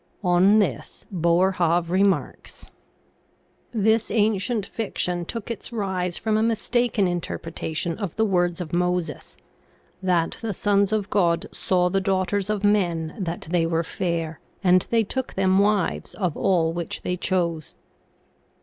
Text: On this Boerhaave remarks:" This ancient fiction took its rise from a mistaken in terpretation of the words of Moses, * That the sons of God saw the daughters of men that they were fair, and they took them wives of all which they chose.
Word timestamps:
On 0.23 0.57
this 0.57 1.05
Boerhaave 1.13 1.91
remarks:" 1.91 2.65
This 3.71 4.09
ancient 4.09 4.65
fiction 4.65 5.25
took 5.25 5.51
its 5.51 5.71
rise 5.71 6.17
from 6.17 6.37
a 6.37 6.41
mistaken 6.41 7.07
in 7.07 7.21
terpretation 7.21 7.95
of 7.99 8.15
the 8.15 8.25
words 8.25 8.59
of 8.59 8.73
Moses, 8.73 9.37
* 9.69 10.01
That 10.11 10.37
the 10.41 10.55
sons 10.55 10.91
of 10.91 11.11
God 11.11 11.45
saw 11.51 11.87
the 11.87 12.01
daughters 12.01 12.49
of 12.49 12.63
men 12.63 13.13
that 13.19 13.45
they 13.51 13.67
were 13.67 13.83
fair, 13.83 14.39
and 14.63 14.87
they 14.89 15.03
took 15.03 15.35
them 15.35 15.59
wives 15.59 16.15
of 16.15 16.35
all 16.35 16.73
which 16.73 17.03
they 17.03 17.15
chose. 17.15 17.75